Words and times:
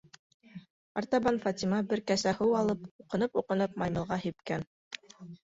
Артабан 1.01 1.37
Фатима, 1.43 1.81
бер 1.91 2.01
кәсә 2.13 2.33
һыу 2.39 2.57
алып, 2.61 2.89
уҡынып-уҡынып, 3.05 3.79
маймылға 3.85 4.21
һипкән. 4.27 4.69